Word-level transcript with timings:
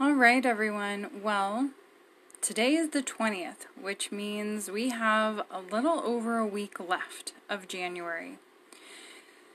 All 0.00 0.14
right, 0.14 0.44
everyone. 0.44 1.22
Well, 1.22 1.70
today 2.40 2.74
is 2.74 2.90
the 2.90 3.00
20th, 3.00 3.66
which 3.80 4.10
means 4.10 4.68
we 4.68 4.88
have 4.88 5.42
a 5.52 5.60
little 5.60 6.00
over 6.00 6.36
a 6.36 6.46
week 6.46 6.80
left 6.80 7.32
of 7.48 7.68
January. 7.68 8.38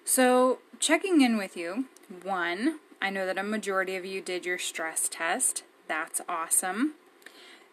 So, 0.06 0.60
checking 0.80 1.20
in 1.20 1.36
with 1.36 1.58
you. 1.58 1.88
One, 2.24 2.80
I 3.02 3.10
know 3.10 3.26
that 3.26 3.38
a 3.38 3.44
majority 3.44 3.98
of 3.98 4.06
you 4.06 4.22
did 4.22 4.46
your 4.46 4.58
stress 4.58 5.10
test. 5.10 5.64
That's 5.90 6.22
awesome. 6.30 6.94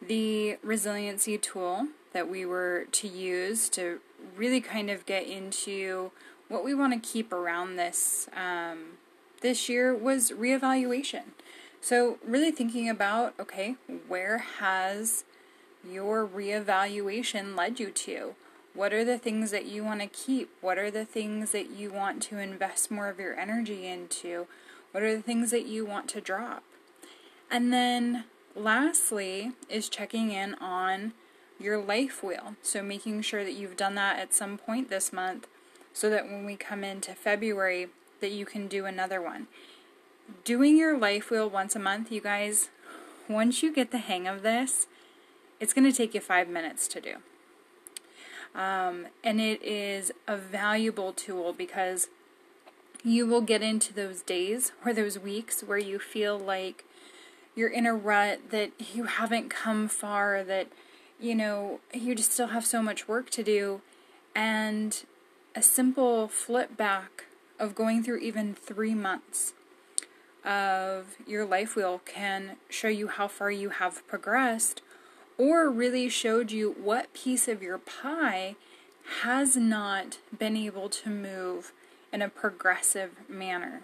The 0.04 0.56
resiliency 0.60 1.38
tool 1.38 1.86
that 2.14 2.28
we 2.28 2.44
were 2.44 2.88
to 2.90 3.06
use 3.06 3.68
to 3.70 4.00
really 4.36 4.60
kind 4.60 4.90
of 4.90 5.06
get 5.06 5.28
into 5.28 6.10
what 6.48 6.64
we 6.64 6.74
want 6.74 7.00
to 7.00 7.08
keep 7.08 7.32
around 7.32 7.76
this 7.76 8.28
um, 8.36 8.98
this 9.40 9.68
year 9.68 9.94
was 9.94 10.32
reevaluation. 10.32 11.26
So, 11.80 12.18
really 12.26 12.50
thinking 12.50 12.88
about 12.88 13.34
okay, 13.38 13.76
where 14.08 14.38
has 14.38 15.24
your 15.88 16.26
reevaluation 16.26 17.56
led 17.56 17.78
you 17.78 17.90
to? 17.90 18.34
What 18.74 18.92
are 18.92 19.04
the 19.04 19.18
things 19.18 19.50
that 19.52 19.66
you 19.66 19.84
want 19.84 20.00
to 20.00 20.06
keep? 20.06 20.50
What 20.60 20.78
are 20.78 20.90
the 20.90 21.04
things 21.04 21.52
that 21.52 21.70
you 21.70 21.90
want 21.90 22.22
to 22.24 22.38
invest 22.38 22.90
more 22.90 23.08
of 23.08 23.18
your 23.18 23.38
energy 23.38 23.86
into? 23.86 24.46
What 24.92 25.02
are 25.02 25.16
the 25.16 25.22
things 25.22 25.50
that 25.50 25.66
you 25.66 25.86
want 25.86 26.08
to 26.08 26.20
drop? 26.20 26.62
And 27.50 27.72
then, 27.72 28.24
lastly, 28.54 29.52
is 29.68 29.88
checking 29.88 30.30
in 30.30 30.54
on 30.54 31.12
your 31.58 31.78
life 31.78 32.22
wheel. 32.22 32.56
So, 32.62 32.82
making 32.82 33.22
sure 33.22 33.44
that 33.44 33.54
you've 33.54 33.76
done 33.76 33.94
that 33.94 34.18
at 34.18 34.34
some 34.34 34.58
point 34.58 34.90
this 34.90 35.12
month 35.12 35.46
so 35.92 36.10
that 36.10 36.24
when 36.24 36.44
we 36.44 36.56
come 36.56 36.84
into 36.84 37.14
February, 37.14 37.88
that 38.20 38.30
you 38.30 38.44
can 38.44 38.66
do 38.66 38.84
another 38.84 39.22
one 39.22 39.46
doing 40.44 40.76
your 40.76 40.96
life 40.96 41.30
wheel 41.30 41.48
once 41.48 41.76
a 41.76 41.78
month, 41.78 42.10
you 42.10 42.20
guys, 42.20 42.68
once 43.28 43.62
you 43.62 43.72
get 43.72 43.90
the 43.90 43.98
hang 43.98 44.26
of 44.26 44.42
this, 44.42 44.86
it's 45.60 45.72
going 45.72 45.90
to 45.90 45.96
take 45.96 46.14
you 46.14 46.20
five 46.20 46.48
minutes 46.48 46.86
to 46.88 47.00
do. 47.00 47.16
Um, 48.54 49.06
and 49.22 49.40
it 49.40 49.62
is 49.62 50.12
a 50.26 50.36
valuable 50.36 51.12
tool 51.12 51.52
because 51.52 52.08
you 53.04 53.26
will 53.26 53.42
get 53.42 53.62
into 53.62 53.92
those 53.92 54.22
days 54.22 54.72
or 54.84 54.92
those 54.92 55.18
weeks 55.18 55.62
where 55.62 55.78
you 55.78 55.98
feel 55.98 56.38
like 56.38 56.84
you're 57.54 57.68
in 57.68 57.86
a 57.86 57.94
rut, 57.94 58.50
that 58.50 58.72
you 58.94 59.04
haven't 59.04 59.48
come 59.48 59.88
far, 59.88 60.42
that 60.44 60.68
you 61.18 61.34
know, 61.34 61.80
you 61.94 62.14
just 62.14 62.32
still 62.32 62.48
have 62.48 62.66
so 62.66 62.82
much 62.82 63.08
work 63.08 63.30
to 63.30 63.42
do. 63.42 63.80
And 64.34 65.02
a 65.54 65.62
simple 65.62 66.28
flip 66.28 66.76
back 66.76 67.24
of 67.58 67.74
going 67.74 68.02
through 68.02 68.18
even 68.18 68.54
three 68.54 68.94
months 68.94 69.54
of 70.46 71.16
your 71.26 71.44
life 71.44 71.74
wheel 71.74 72.00
can 72.04 72.56
show 72.70 72.88
you 72.88 73.08
how 73.08 73.26
far 73.28 73.50
you 73.50 73.70
have 73.70 74.06
progressed 74.06 74.80
or 75.36 75.68
really 75.68 76.08
showed 76.08 76.50
you 76.50 76.76
what 76.82 77.12
piece 77.12 77.48
of 77.48 77.62
your 77.62 77.78
pie 77.78 78.54
has 79.22 79.56
not 79.56 80.18
been 80.36 80.56
able 80.56 80.88
to 80.88 81.10
move 81.10 81.72
in 82.12 82.22
a 82.22 82.28
progressive 82.28 83.10
manner. 83.28 83.82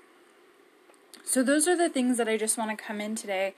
So, 1.24 1.42
those 1.42 1.68
are 1.68 1.76
the 1.76 1.88
things 1.88 2.16
that 2.16 2.28
I 2.28 2.36
just 2.36 2.58
want 2.58 2.76
to 2.76 2.84
come 2.84 3.00
in 3.00 3.14
today 3.14 3.54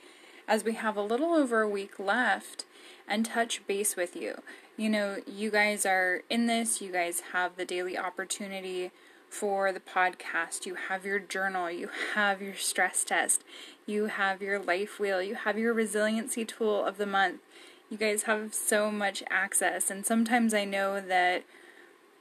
as 0.47 0.63
we 0.63 0.73
have 0.73 0.97
a 0.97 1.01
little 1.01 1.33
over 1.33 1.61
a 1.61 1.69
week 1.69 1.97
left 1.99 2.65
and 3.07 3.25
touch 3.25 3.65
base 3.65 3.95
with 3.95 4.15
you. 4.15 4.41
You 4.77 4.89
know, 4.89 5.17
you 5.25 5.49
guys 5.49 5.85
are 5.85 6.21
in 6.29 6.47
this, 6.47 6.81
you 6.81 6.91
guys 6.91 7.21
have 7.33 7.55
the 7.55 7.65
daily 7.65 7.97
opportunity 7.97 8.91
for 9.29 9.71
the 9.71 9.79
podcast. 9.79 10.65
You 10.65 10.75
have 10.75 11.05
your 11.05 11.19
journal, 11.19 11.69
you 11.69 11.89
have 12.13 12.41
your 12.41 12.55
stress 12.55 13.03
test, 13.03 13.43
you 13.85 14.05
have 14.05 14.41
your 14.41 14.59
life 14.59 14.99
wheel, 14.99 15.21
you 15.21 15.35
have 15.35 15.57
your 15.57 15.73
resiliency 15.73 16.45
tool 16.45 16.85
of 16.85 16.97
the 16.97 17.05
month. 17.05 17.41
You 17.89 17.97
guys 17.97 18.23
have 18.23 18.53
so 18.53 18.89
much 18.89 19.23
access, 19.29 19.91
and 19.91 20.05
sometimes 20.05 20.53
I 20.53 20.65
know 20.65 20.99
that, 20.99 21.43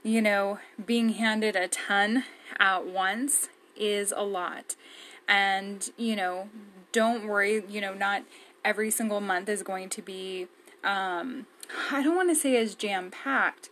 you 0.03 0.21
know, 0.21 0.59
being 0.85 1.11
handed 1.11 1.57
a 1.57 1.69
ton 1.69 2.25
at 2.59 2.87
once 2.87 3.49
is 3.75 4.13
a 4.15 4.23
lot. 4.25 4.77
And, 5.27 5.91
you 5.97 6.17
know, 6.17 6.51
don't 6.93 7.27
worry, 7.27 7.65
you 7.69 7.81
know, 7.81 7.95
not 7.95 8.25
every 8.65 8.91
single 8.91 9.21
month 9.21 9.49
is 9.49 9.63
going 9.63 9.89
to 9.91 10.03
be, 10.03 10.49
um, 10.85 11.47
I 11.91 12.03
don't 12.03 12.17
want 12.17 12.29
to 12.29 12.35
say 12.35 12.57
as 12.57 12.75
jam 12.75 13.11
packed, 13.11 13.71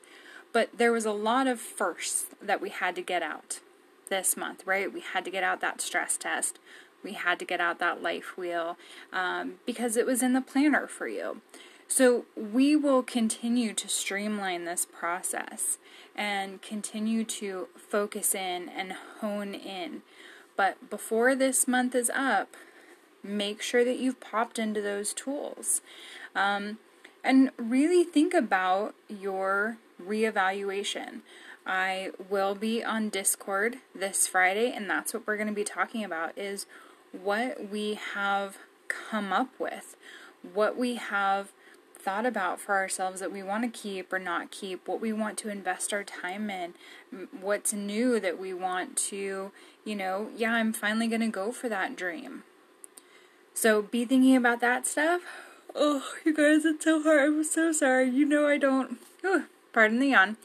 but 0.52 0.70
there 0.76 0.92
was 0.92 1.04
a 1.04 1.12
lot 1.12 1.46
of 1.46 1.60
firsts 1.60 2.26
that 2.40 2.60
we 2.60 2.68
had 2.70 2.94
to 2.96 3.02
get 3.02 3.22
out 3.22 3.60
this 4.08 4.36
month, 4.36 4.66
right? 4.66 4.92
We 4.92 5.00
had 5.00 5.24
to 5.24 5.30
get 5.30 5.42
out 5.42 5.60
that 5.60 5.80
stress 5.80 6.16
test. 6.16 6.58
We 7.02 7.14
had 7.14 7.38
to 7.38 7.44
get 7.44 7.60
out 7.60 7.78
that 7.78 8.02
life 8.02 8.36
wheel 8.36 8.76
um, 9.12 9.54
because 9.66 9.96
it 9.96 10.06
was 10.06 10.22
in 10.22 10.34
the 10.34 10.40
planner 10.40 10.86
for 10.86 11.08
you. 11.08 11.40
So 11.88 12.24
we 12.36 12.76
will 12.76 13.02
continue 13.02 13.74
to 13.74 13.88
streamline 13.88 14.64
this 14.64 14.86
process 14.86 15.78
and 16.14 16.62
continue 16.62 17.24
to 17.24 17.68
focus 17.76 18.34
in 18.34 18.68
and 18.68 18.94
hone 19.20 19.54
in. 19.54 20.02
But 20.56 20.90
before 20.90 21.34
this 21.34 21.66
month 21.66 21.94
is 21.94 22.10
up, 22.14 22.56
make 23.22 23.62
sure 23.62 23.84
that 23.84 23.98
you've 23.98 24.20
popped 24.20 24.58
into 24.58 24.80
those 24.80 25.12
tools. 25.12 25.80
Um, 26.34 26.78
and 27.24 27.50
really 27.56 28.04
think 28.04 28.34
about 28.34 28.94
your 29.08 29.78
reevaluation. 30.06 31.20
I 31.66 32.10
will 32.28 32.54
be 32.54 32.82
on 32.82 33.08
Discord 33.08 33.78
this 33.94 34.26
Friday, 34.26 34.72
and 34.72 34.90
that's 34.90 35.14
what 35.14 35.26
we're 35.26 35.36
going 35.36 35.48
to 35.48 35.54
be 35.54 35.64
talking 35.64 36.02
about 36.02 36.36
is 36.36 36.66
what 37.12 37.70
we 37.70 37.94
have 38.14 38.58
come 38.88 39.32
up 39.32 39.50
with, 39.58 39.96
what 40.42 40.76
we 40.76 40.96
have 40.96 41.52
thought 41.94 42.26
about 42.26 42.58
for 42.58 42.74
ourselves 42.74 43.20
that 43.20 43.30
we 43.30 43.42
want 43.42 43.62
to 43.62 43.80
keep 43.80 44.12
or 44.12 44.18
not 44.18 44.50
keep, 44.50 44.88
what 44.88 45.00
we 45.00 45.12
want 45.12 45.38
to 45.38 45.48
invest 45.48 45.92
our 45.92 46.02
time 46.02 46.50
in, 46.50 46.74
what's 47.40 47.72
new 47.72 48.18
that 48.18 48.40
we 48.40 48.52
want 48.52 48.96
to, 48.96 49.52
you 49.84 49.94
know, 49.94 50.28
yeah, 50.36 50.54
I'm 50.54 50.72
finally 50.72 51.06
going 51.06 51.20
to 51.20 51.28
go 51.28 51.52
for 51.52 51.68
that 51.68 51.94
dream. 51.94 52.42
So 53.54 53.82
be 53.82 54.04
thinking 54.04 54.34
about 54.34 54.60
that 54.60 54.86
stuff. 54.86 55.22
Oh, 55.74 56.02
you 56.24 56.34
guys, 56.34 56.64
it's 56.64 56.84
so 56.84 57.02
hard. 57.02 57.20
I'm 57.20 57.44
so 57.44 57.70
sorry. 57.70 58.10
You 58.10 58.24
know 58.24 58.48
I 58.48 58.58
don't. 58.58 58.98
Pardon 59.72 59.98
the 59.98 60.08
yawn. 60.08 60.36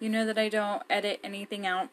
You 0.00 0.08
know 0.08 0.26
that 0.26 0.38
I 0.38 0.48
don't 0.48 0.82
edit 0.90 1.20
anything 1.22 1.66
out. 1.66 1.88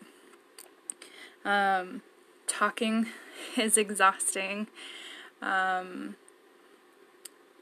Um, 1.46 2.02
talking 2.48 3.08
is 3.58 3.78
exhausting. 3.78 4.68
Um, 5.42 6.16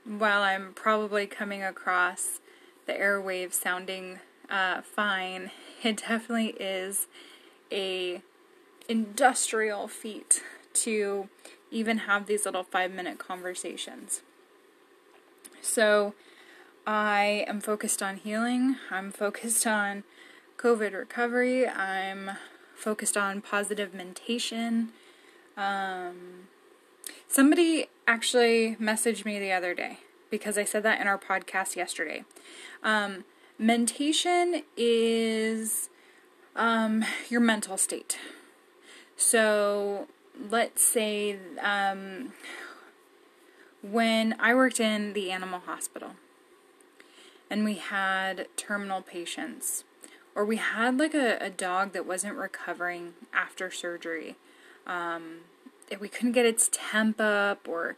while 0.05 0.41
I'm 0.41 0.73
probably 0.73 1.27
coming 1.27 1.63
across 1.63 2.39
the 2.87 2.93
airwaves 2.93 3.53
sounding 3.53 4.19
uh, 4.49 4.81
fine, 4.81 5.51
it 5.83 5.97
definitely 5.97 6.55
is 6.59 7.07
a 7.71 8.21
industrial 8.87 9.87
feat 9.87 10.43
to 10.73 11.29
even 11.71 11.99
have 11.99 12.25
these 12.25 12.45
little 12.45 12.63
five 12.63 12.91
minute 12.91 13.19
conversations. 13.19 14.21
So, 15.61 16.15
I 16.91 17.45
am 17.47 17.61
focused 17.61 18.01
on 18.01 18.17
healing. 18.17 18.77
I'm 18.89 19.11
focused 19.11 19.67
on 19.67 20.03
COVID 20.57 20.91
recovery. 20.93 21.67
I'm 21.67 22.31
focused 22.73 23.15
on 23.15 23.43
positive 23.43 23.93
mentation. 23.93 24.89
Um, 25.55 26.47
somebody 27.27 27.89
actually 28.07 28.75
messaged 28.81 29.23
me 29.23 29.37
the 29.37 29.51
other 29.51 29.75
day 29.75 29.99
because 30.31 30.57
I 30.57 30.63
said 30.63 30.81
that 30.81 30.99
in 30.99 31.05
our 31.05 31.19
podcast 31.19 31.75
yesterday. 31.75 32.23
Um, 32.81 33.23
mentation 33.59 34.63
is 34.75 35.91
um, 36.55 37.05
your 37.29 37.41
mental 37.41 37.77
state. 37.77 38.17
So 39.15 40.07
let's 40.49 40.81
say 40.81 41.37
um, 41.61 42.33
when 43.83 44.35
I 44.39 44.55
worked 44.55 44.79
in 44.79 45.13
the 45.13 45.29
animal 45.29 45.59
hospital, 45.59 46.13
and 47.49 47.63
we 47.63 47.75
had 47.75 48.47
terminal 48.55 49.01
patients, 49.01 49.83
or 50.35 50.45
we 50.45 50.57
had 50.57 50.97
like 50.97 51.13
a, 51.13 51.37
a 51.41 51.49
dog 51.49 51.93
that 51.93 52.05
wasn't 52.05 52.35
recovering 52.35 53.13
after 53.33 53.71
surgery. 53.71 54.35
Um, 54.85 55.39
we 55.99 56.07
couldn't 56.07 56.33
get 56.33 56.45
its 56.45 56.69
temp 56.71 57.19
up, 57.19 57.67
or 57.67 57.97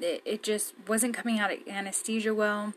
it, 0.00 0.22
it 0.24 0.42
just 0.42 0.74
wasn't 0.86 1.14
coming 1.14 1.38
out 1.38 1.52
of 1.52 1.66
anesthesia 1.68 2.34
well. 2.34 2.74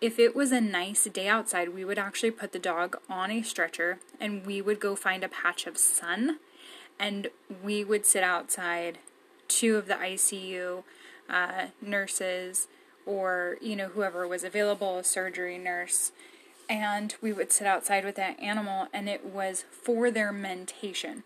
If 0.00 0.18
it 0.18 0.36
was 0.36 0.52
a 0.52 0.60
nice 0.60 1.04
day 1.04 1.28
outside, 1.28 1.70
we 1.70 1.84
would 1.84 1.98
actually 1.98 2.30
put 2.30 2.52
the 2.52 2.58
dog 2.58 2.98
on 3.08 3.30
a 3.30 3.42
stretcher 3.42 4.00
and 4.20 4.44
we 4.44 4.60
would 4.60 4.78
go 4.78 4.94
find 4.94 5.24
a 5.24 5.28
patch 5.28 5.66
of 5.66 5.78
sun 5.78 6.40
and 6.98 7.28
we 7.62 7.84
would 7.84 8.04
sit 8.04 8.22
outside. 8.22 8.98
Two 9.48 9.76
of 9.76 9.86
the 9.86 9.94
ICU 9.94 10.82
uh, 11.28 11.66
nurses 11.80 12.68
or 13.06 13.56
you 13.60 13.76
know 13.76 13.88
whoever 13.88 14.26
was 14.26 14.44
available 14.44 14.98
a 14.98 15.04
surgery 15.04 15.58
nurse 15.58 16.12
and 16.68 17.14
we 17.20 17.32
would 17.32 17.52
sit 17.52 17.66
outside 17.66 18.04
with 18.04 18.16
that 18.16 18.40
animal 18.40 18.88
and 18.92 19.08
it 19.08 19.24
was 19.24 19.64
for 19.70 20.10
their 20.10 20.32
mentation 20.32 21.22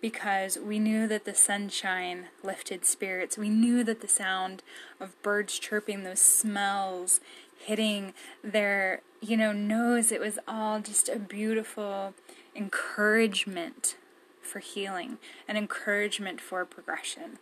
because 0.00 0.56
we 0.58 0.78
knew 0.78 1.06
that 1.06 1.24
the 1.24 1.34
sunshine 1.34 2.26
lifted 2.42 2.84
spirits. 2.84 3.36
We 3.36 3.50
knew 3.50 3.84
that 3.84 4.00
the 4.00 4.08
sound 4.08 4.62
of 4.98 5.20
birds 5.22 5.58
chirping, 5.58 6.02
those 6.02 6.20
smells 6.20 7.20
hitting 7.58 8.14
their, 8.42 9.02
you 9.20 9.36
know, 9.36 9.52
nose, 9.52 10.10
it 10.10 10.20
was 10.20 10.38
all 10.48 10.80
just 10.80 11.08
a 11.08 11.18
beautiful 11.18 12.14
encouragement 12.56 13.96
for 14.40 14.60
healing, 14.60 15.18
an 15.46 15.56
encouragement 15.56 16.40
for 16.40 16.64
progression. 16.64 17.38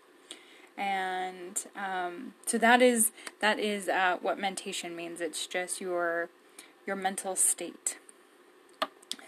And 0.78 1.66
um, 1.76 2.34
so 2.46 2.56
that 2.58 2.80
is 2.80 3.10
that 3.40 3.58
is 3.58 3.88
uh, 3.88 4.19
what 4.22 4.38
mentation 4.38 4.94
means. 4.94 5.20
It's 5.20 5.46
just 5.46 5.80
your 5.80 6.30
your 6.86 6.94
mental 6.94 7.34
state. 7.34 7.98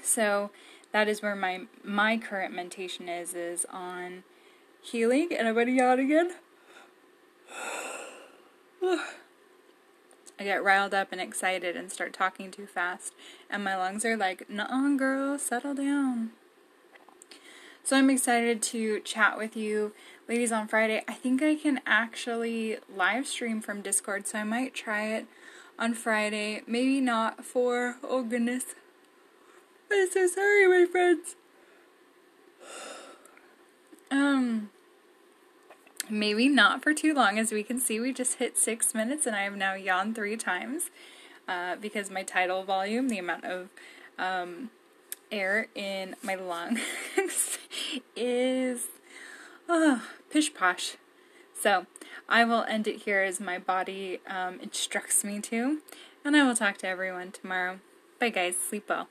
So 0.00 0.50
that 0.92 1.08
is 1.08 1.22
where 1.22 1.34
my 1.34 1.62
my 1.82 2.16
current 2.18 2.54
mentation 2.54 3.08
is 3.08 3.34
is 3.34 3.66
on 3.68 4.22
healing. 4.80 5.30
Anybody 5.32 5.72
yawn 5.72 5.98
again? 5.98 6.30
I 10.40 10.44
get 10.44 10.64
riled 10.64 10.94
up 10.94 11.08
and 11.10 11.20
excited 11.20 11.76
and 11.76 11.92
start 11.92 12.14
talking 12.14 12.50
too 12.50 12.66
fast, 12.66 13.12
and 13.50 13.62
my 13.62 13.76
lungs 13.76 14.04
are 14.04 14.16
like, 14.16 14.48
"Nah, 14.48 14.96
girl, 14.96 15.36
settle 15.38 15.74
down." 15.74 16.30
So 17.82 17.96
I'm 17.96 18.10
excited 18.10 18.62
to 18.62 19.00
chat 19.00 19.36
with 19.38 19.56
you, 19.56 19.92
ladies, 20.28 20.52
on 20.52 20.68
Friday. 20.68 21.02
I 21.08 21.14
think 21.14 21.42
I 21.42 21.56
can 21.56 21.80
actually 21.86 22.78
live 22.94 23.26
stream 23.26 23.60
from 23.60 23.80
Discord, 23.80 24.26
so 24.26 24.38
I 24.38 24.44
might 24.44 24.74
try 24.74 25.06
it 25.06 25.26
on 25.78 25.94
Friday. 25.94 26.62
Maybe 26.66 27.00
not 27.00 27.44
for 27.44 27.96
oh 28.04 28.22
goodness, 28.22 28.74
I'm 29.90 30.10
so 30.10 30.26
sorry, 30.26 30.68
my 30.68 30.86
friends. 30.90 31.36
Um, 34.12 34.70
maybe 36.08 36.48
not 36.48 36.82
for 36.82 36.92
too 36.92 37.14
long. 37.14 37.38
As 37.38 37.52
we 37.52 37.62
can 37.62 37.78
see, 37.78 38.00
we 38.00 38.12
just 38.12 38.38
hit 38.38 38.58
six 38.58 38.92
minutes, 38.92 39.24
and 39.24 39.36
I 39.36 39.42
have 39.42 39.54
now 39.54 39.74
yawned 39.74 40.16
three 40.16 40.36
times 40.36 40.90
uh, 41.46 41.76
because 41.76 42.10
my 42.10 42.24
tidal 42.24 42.64
volume, 42.64 43.08
the 43.08 43.18
amount 43.18 43.44
of 43.44 43.68
um, 44.18 44.70
air 45.30 45.68
in 45.74 46.16
my 46.22 46.34
lungs, 46.34 46.80
is 48.16 48.86
oh, 49.68 50.02
pish 50.30 50.52
posh. 50.54 50.96
So 51.58 51.86
I 52.28 52.44
will 52.44 52.64
end 52.64 52.86
it 52.86 53.02
here 53.02 53.22
as 53.22 53.40
my 53.40 53.58
body 53.58 54.20
um, 54.26 54.60
instructs 54.60 55.24
me 55.24 55.40
to, 55.40 55.80
and 56.24 56.36
I 56.36 56.46
will 56.46 56.54
talk 56.56 56.78
to 56.78 56.88
everyone 56.88 57.32
tomorrow. 57.32 57.80
Bye, 58.18 58.30
guys. 58.30 58.56
Sleep 58.56 58.88
well. 58.88 59.08